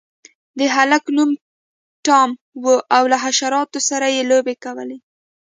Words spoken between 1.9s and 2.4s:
ټام